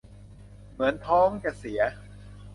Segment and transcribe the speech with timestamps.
[0.73, 1.81] เหมือนท้องจะเสีย